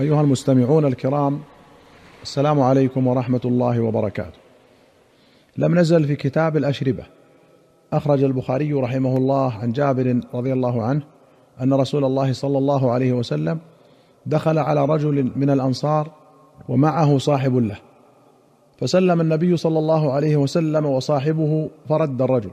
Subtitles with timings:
[0.00, 1.40] أيها المستمعون الكرام
[2.22, 4.38] السلام عليكم ورحمة الله وبركاته.
[5.56, 7.04] لم نزل في كتاب الأشربة.
[7.92, 11.02] أخرج البخاري رحمه الله عن جابر رضي الله عنه
[11.60, 13.58] أن رسول الله صلى الله عليه وسلم
[14.26, 16.10] دخل على رجل من الأنصار
[16.68, 17.78] ومعه صاحب له.
[18.78, 22.50] فسلم النبي صلى الله عليه وسلم وصاحبه فرد الرجل.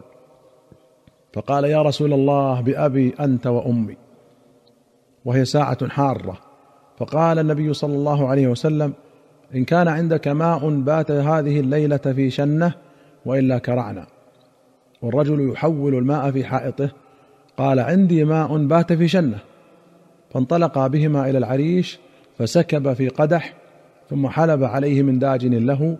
[1.33, 3.97] فقال يا رسول الله بأبي أنت وأمي.
[5.25, 6.50] وهي ساعة حارة
[7.01, 8.93] فقال النبي صلى الله عليه وسلم
[9.55, 12.73] إن كان عندك ماء بات هذه الليلة في شنة
[13.25, 14.07] وإلا كرعنا.
[15.01, 16.91] والرجل يحول الماء في حائطه
[17.57, 19.37] قال عندي ماء بات في شنة.
[20.29, 21.99] فانطلقا بهما إلى العريش
[22.37, 23.53] فسكب في قدح
[24.09, 25.97] ثم حلب عليه من داجن له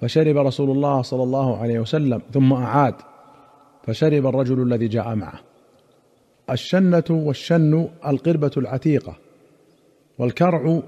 [0.00, 2.94] فشرب رسول الله صلى الله عليه وسلم ثم أعاد
[3.86, 5.40] فشرب الرجل الذي جاء معه.
[6.50, 9.27] الشنة والشن القربة العتيقة.
[10.18, 10.82] والكرع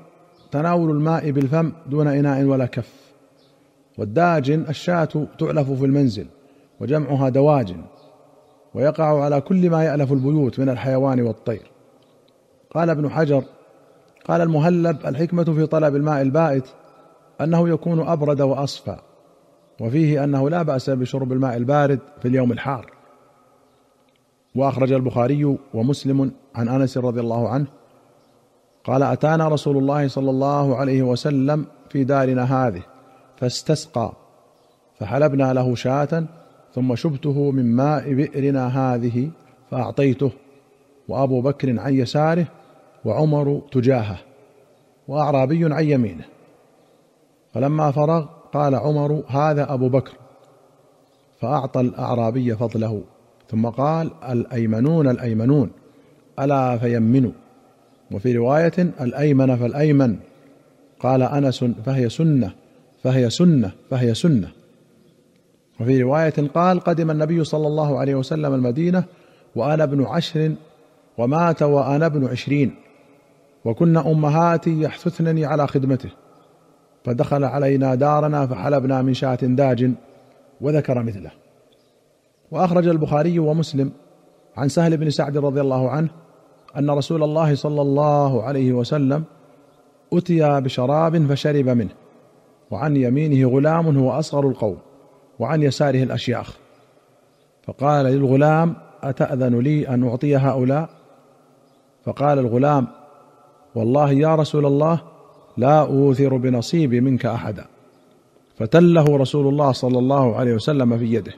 [0.51, 2.93] تناول الماء بالفم دون إناء ولا كف.
[3.99, 6.27] والداجن الشاة تعلف في المنزل
[6.81, 7.83] وجمعها دواجن
[8.75, 11.71] ويقع على كل ما يألف البيوت من الحيوان والطير.
[12.75, 13.45] قال ابن حجر
[14.25, 16.65] قال المهلب الحكمة في طلب الماء البائت
[17.41, 18.97] أنه يكون أبرد وأصفى
[19.81, 22.93] وفيه أنه لا بأس بشرب الماء البارد في اليوم الحار.
[24.55, 27.67] وأخرج البخاري ومسلم عن أنس رضي الله عنه
[28.85, 32.83] قال أتانا رسول الله صلى الله عليه وسلم في دارنا هذه
[33.37, 34.13] فاستسقى
[34.99, 36.25] فحلبنا له شاة
[36.75, 39.31] ثم شبته من ماء بئرنا هذه
[39.71, 40.31] فأعطيته
[41.09, 42.47] وأبو بكر عن يساره
[43.05, 44.19] وعمر تجاهه
[45.09, 46.25] وأعرابي عن يمينه.
[47.55, 50.13] فلما فرغ قال عمر هذا أبو بكر
[51.41, 53.03] فأعطى الأعرابي فضله
[53.51, 55.71] ثم قال الأيمنون الأيمنون
[56.39, 57.33] ألا فيمنوا؟
[58.13, 60.17] وفي رواية الأيمن فالأيمن
[61.01, 62.53] قال أنس فهي سنة
[63.03, 64.49] فهي سنة فهي سنة.
[65.81, 69.05] وفي رواية قال قدم النبي صلى الله عليه وسلم المدينة
[69.57, 70.53] وأنا ابن عشر
[71.19, 72.75] ومات وأنا ابن عشرين
[73.65, 76.11] وكن أمهاتي يحثثنني على خدمته
[77.05, 79.91] فدخل علينا دارنا فحلبنا من شاة داج
[80.61, 81.31] وذكر مثله.
[82.51, 83.93] وأخرج البخاري ومسلم
[84.57, 86.09] عن سهل بن سعد رضي الله عنه
[86.79, 89.25] أن رسول الله صلى الله عليه وسلم
[90.13, 91.91] أتي بشراب فشرب منه
[92.71, 94.79] وعن يمينه غلام هو أصغر القوم
[95.39, 96.57] وعن يساره الأشياخ.
[97.63, 100.89] فقال للغلام أتأذن لي أن أعطي هؤلاء؟
[102.05, 102.87] فقال الغلام
[103.75, 105.01] والله يا رسول الله
[105.57, 107.65] لا أوثر بنصيبي منك أحدا.
[108.57, 111.33] فتله رسول الله صلى الله عليه وسلم في يده.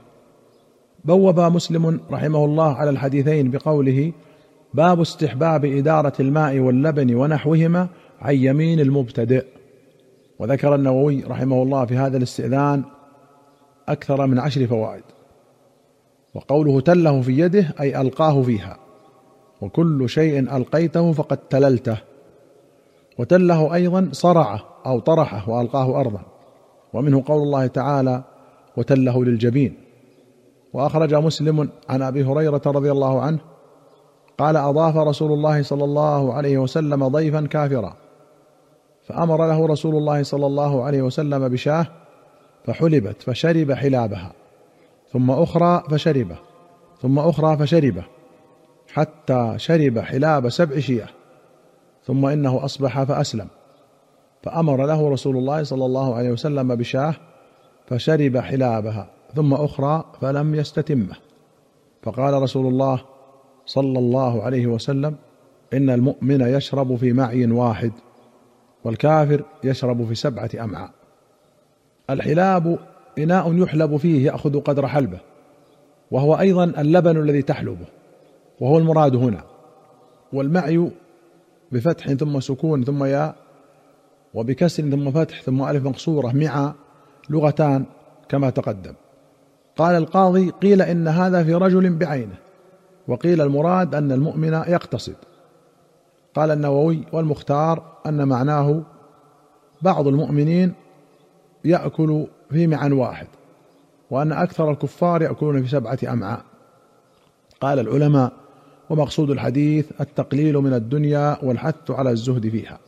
[1.04, 4.12] بوب مسلم رحمه الله على الحديثين بقوله
[4.74, 7.88] باب استحباب إدارة الماء واللبن ونحوهما
[8.20, 9.46] عن يمين المبتدئ.
[10.38, 12.82] وذكر النووي رحمه الله في هذا الاستئذان
[13.88, 15.02] أكثر من عشر فوائد.
[16.34, 18.78] وقوله تله في يده أي ألقاه فيها.
[19.60, 21.96] وكل شيء ألقيته فقد تللته.
[23.18, 26.22] وتله أيضا صرعه أو طرحه وألقاه أرضا.
[26.92, 28.22] ومنه قول الله تعالى
[28.76, 29.74] وتله للجبين
[30.72, 33.38] وأخرج مسلم عن أبي هريرة رضي الله عنه
[34.42, 37.96] قال أضاف رسول الله صلى الله عليه وسلم ضيفا كافرا
[39.02, 41.86] فأمر له رسول الله صلى الله عليه وسلم بشاه
[42.64, 44.32] فحلبت فشرب حلابها
[45.12, 46.36] ثم أخرى فشربه
[47.02, 48.04] ثم أخرى فشربه
[48.92, 51.08] حتى شرب حلاب سبع شياه
[52.04, 53.46] ثم إنه أصبح فأسلم
[54.42, 57.14] فأمر له رسول الله صلى الله عليه وسلم بشاه
[57.86, 61.16] فشرب حلابها ثم أخرى فلم يستتمه
[62.02, 63.11] فقال رسول الله
[63.66, 65.16] صلى الله عليه وسلم
[65.72, 67.92] إن المؤمن يشرب في معي واحد
[68.84, 70.90] والكافر يشرب في سبعة أمعاء.
[72.10, 72.78] الحلاب
[73.18, 75.20] إناء يحلب فيه يأخذ قدر حلبه
[76.10, 77.86] وهو أيضا اللبن الذي تحلبه
[78.60, 79.44] وهو المراد هنا.
[80.32, 80.90] والمعي
[81.72, 83.34] بفتح ثم سكون ثم ياء
[84.34, 86.74] وبكسر ثم فتح ثم ألف مقصورة مع
[87.30, 87.84] لغتان
[88.28, 88.94] كما تقدم.
[89.76, 92.41] قال القاضي قيل إن هذا في رجل بعينه.
[93.08, 95.14] وقيل المراد أن المؤمن يقتصد.
[96.34, 98.82] قال النووي والمختار أن معناه
[99.82, 100.72] بعض المؤمنين
[101.64, 103.26] يأكل في معن واحد
[104.10, 106.44] وأن أكثر الكفار يأكلون في سبعة أمعاء.
[107.60, 108.32] قال العلماء
[108.90, 112.78] ومقصود الحديث التقليل من الدنيا والحث على الزهد فيها.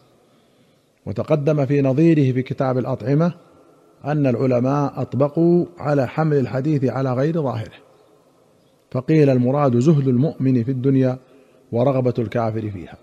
[1.06, 3.32] وتقدم في نظيره في كتاب الأطعمة
[4.05, 7.84] أن العلماء أطبقوا على حمل الحديث على غير ظاهره.
[8.90, 11.19] فقيل المراد زهد المؤمن في الدنيا
[11.72, 12.96] ورغبة الكافر فيها.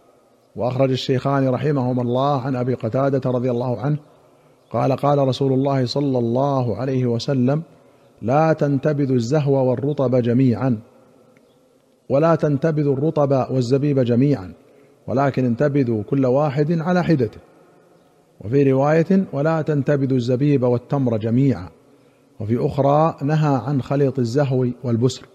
[0.55, 3.97] وأخرج الشيخان رحمهما الله عن أبي قتادة رضي الله عنه
[4.71, 7.61] قال قال رسول الله صلى الله عليه وسلم
[8.21, 10.77] لا تنتبذ الزهو والرطب جميعا
[12.09, 14.53] ولا تنتبذوا الرطب والزبيب جميعا
[15.07, 17.39] ولكن انتبذوا كل واحد على حدته.
[18.41, 21.69] وفي رواية ولا تنتبذوا الزبيب والتمر جميعا.
[22.39, 25.25] وفي أخرى نهى عن خليط الزهو والبسر.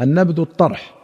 [0.00, 0.94] النبذ الطرح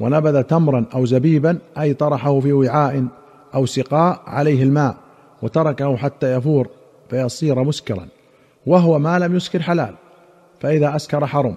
[0.00, 3.06] ونبذ تمرا أو زبيبا أي طرحه في وعاء
[3.54, 4.96] أو سقاء عليه الماء
[5.42, 6.68] وتركه حتى يفور
[7.10, 8.08] فيصير مسكرا
[8.66, 9.94] وهو ما لم يسكر حلال
[10.60, 11.56] فإذا أسكر حرم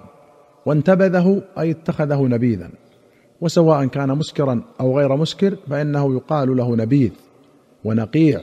[0.66, 2.70] وانتبذه أي اتخذه نبيذا
[3.40, 7.10] وسواء كان مسكرا أو غير مسكر فإنه يقال له نبيذ
[7.84, 8.40] ونقيع.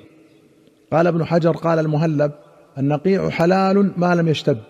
[0.91, 2.31] قال ابن حجر قال المهلب
[2.77, 4.61] النقيع حلال ما لم يشتد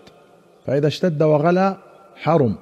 [0.65, 1.77] فإذا اشتد وغلى
[2.15, 2.55] حرم.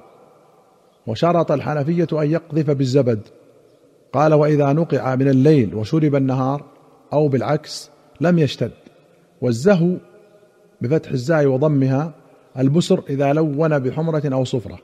[1.10, 3.20] وشرط الحنفية أن يقذف بالزبد.
[4.12, 6.64] قال وإذا نقع من الليل وشرب النهار
[7.12, 7.90] أو بالعكس
[8.20, 8.70] لم يشتد.
[9.40, 9.96] والزهو
[10.80, 12.12] بفتح الزاي وضمها
[12.58, 14.78] البسر إذا لون بحمرة أو صفرة.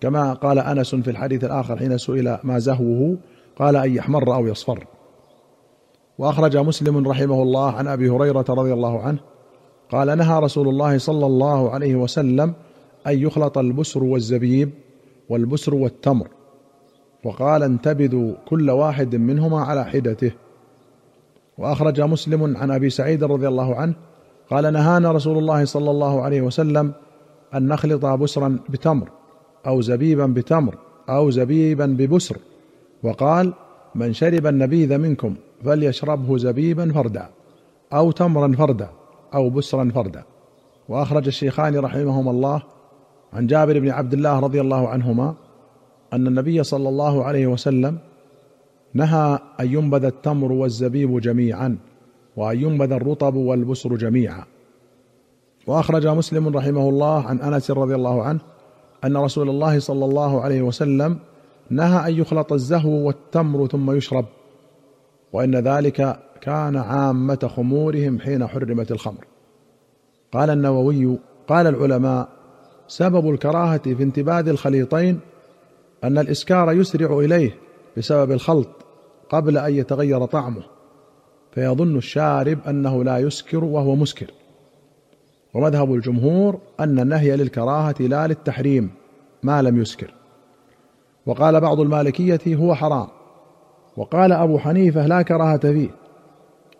[0.00, 3.16] كما قال أنس في الحديث الآخر حين سئل ما زهوه
[3.58, 4.86] قال أن يحمر أو يصفر.
[6.18, 9.18] وأخرج مسلم رحمه الله عن أبي هريرة رضي الله عنه
[9.90, 12.54] قال نهى رسول الله صلى الله عليه وسلم
[13.06, 14.70] أن يخلط البسر والزبيب
[15.28, 16.28] والبسر والتمر.
[17.24, 20.32] وقال انتبذوا كل واحد منهما على حدته.
[21.58, 23.94] وأخرج مسلم عن أبي سعيد رضي الله عنه
[24.50, 26.92] قال نهانا رسول الله صلى الله عليه وسلم
[27.54, 29.08] أن نخلط بسرا بتمر
[29.66, 30.78] أو زبيبا بتمر
[31.08, 32.36] أو زبيبا ببسر.
[33.02, 33.52] وقال
[33.94, 35.34] من شرب النبيذ منكم
[35.64, 37.28] فليشربه زبيبا فردا
[37.92, 38.88] أو تمرا فردا
[39.34, 40.22] أو بسرا فردا.
[40.88, 42.62] وأخرج الشيخان رحمهما الله
[43.34, 45.34] عن جابر بن عبد الله رضي الله عنهما
[46.12, 47.98] أن النبي صلى الله عليه وسلم
[48.94, 51.78] نهى أن ينبذ التمر والزبيب جميعا
[52.36, 54.44] وأن ينبذ الرطب والبسر جميعا.
[55.66, 58.40] وأخرج مسلم رحمه الله عن أنس رضي الله عنه
[59.04, 61.18] أن رسول الله صلى الله عليه وسلم
[61.70, 64.24] نهى أن يخلط الزهو والتمر ثم يشرب
[65.32, 69.24] وإن ذلك كان عامة خمورهم حين حرمت الخمر.
[70.32, 72.28] قال النووي قال العلماء
[72.88, 75.20] سبب الكراهة في انتباذ الخليطين
[76.04, 77.56] أن الإسكار يسرع إليه
[77.96, 78.68] بسبب الخلط
[79.30, 80.62] قبل أن يتغير طعمه
[81.52, 84.30] فيظن الشارب أنه لا يسكر وهو مسكر.
[85.54, 88.90] ومذهب الجمهور أن النهي للكراهة لا للتحريم
[89.42, 90.14] ما لم يسكر.
[91.26, 93.06] وقال بعض المالكية هو حرام.
[93.96, 95.90] وقال أبو حنيفة لا كراهة فيه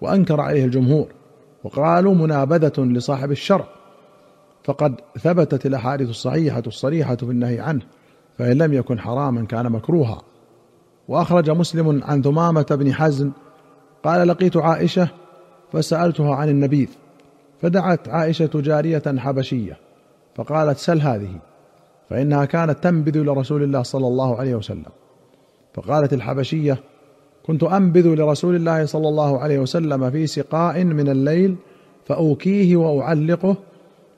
[0.00, 1.08] وأنكر عليه الجمهور.
[1.64, 3.68] وقالوا منابذة لصاحب الشرع.
[4.64, 7.82] فقد ثبتت الأحاديث الصحيحة الصريحة في النهي عنه
[8.38, 10.22] فإن لم يكن حراما كان مكروها.
[11.08, 13.32] وأخرج مسلم عن ثمامة بن حزن
[14.04, 15.08] قال لقيت عائشة
[15.72, 16.88] فسألتها عن النبيذ
[17.62, 19.76] فدعت عائشة جارية حبشية
[20.34, 21.40] فقالت سل هذه
[22.10, 24.92] فإنها كانت تنبذ لرسول الله صلى الله عليه وسلم.
[25.74, 26.78] فقالت الحبشية
[27.46, 31.56] كنت أنبذ لرسول الله صلى الله عليه وسلم في سقاء من الليل
[32.06, 33.56] فأوكيه وأعلقه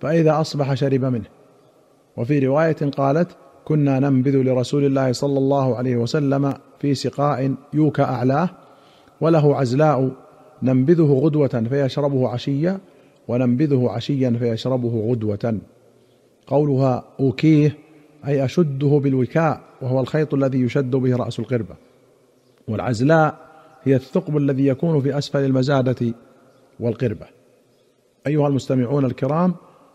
[0.01, 1.27] فإذا أصبح شرب منه.
[2.17, 8.51] وفي رواية قالت كنا ننبذ لرسول الله صلى الله عليه وسلم في سقاء يوكى أعلاه
[9.21, 10.11] وله عزلاء
[10.63, 12.79] ننبذه غدوة فيشربه عشيا
[13.29, 15.59] وننبذه عشيا فيشربه غدوة.
[16.47, 17.77] قولها أوكيه
[18.27, 21.75] أي أشده بالوكاء وهو الخيط الذي يشد به رأس القربة.
[22.69, 23.39] والعزلاء
[23.83, 26.15] هي الثقب الذي يكون في أسفل المزادة
[26.81, 27.27] والقربة.
[28.27, 29.55] أيها المستمعون الكرام